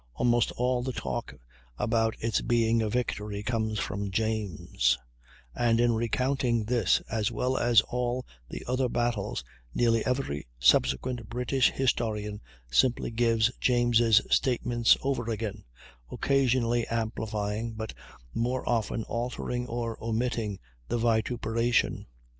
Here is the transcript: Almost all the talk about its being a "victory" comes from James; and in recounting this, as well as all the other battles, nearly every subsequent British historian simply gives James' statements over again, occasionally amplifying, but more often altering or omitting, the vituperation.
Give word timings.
Almost 0.15 0.51
all 0.53 0.81
the 0.81 0.93
talk 0.93 1.35
about 1.77 2.15
its 2.17 2.41
being 2.41 2.81
a 2.81 2.89
"victory" 2.89 3.43
comes 3.43 3.77
from 3.77 4.09
James; 4.09 4.97
and 5.55 5.79
in 5.79 5.93
recounting 5.93 6.63
this, 6.65 7.01
as 7.07 7.31
well 7.31 7.55
as 7.55 7.81
all 7.81 8.25
the 8.49 8.63
other 8.67 8.89
battles, 8.89 9.43
nearly 9.75 10.03
every 10.03 10.47
subsequent 10.57 11.29
British 11.29 11.69
historian 11.69 12.41
simply 12.71 13.11
gives 13.11 13.51
James' 13.59 14.21
statements 14.35 14.97
over 15.03 15.29
again, 15.29 15.65
occasionally 16.09 16.87
amplifying, 16.87 17.73
but 17.73 17.93
more 18.33 18.67
often 18.67 19.03
altering 19.03 19.67
or 19.67 20.03
omitting, 20.03 20.57
the 20.87 20.97
vituperation. 20.97 22.07